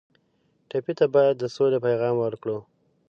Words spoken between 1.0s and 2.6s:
باید د سولې پیغام ورکړو.